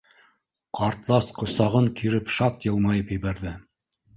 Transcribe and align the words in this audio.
—Ҡартлас 0.77 1.27
ҡосағын 1.41 1.91
киреп 2.01 2.35
шат 2.39 2.67
йылмайып 2.71 3.13
ебәрҙе. 3.19 3.55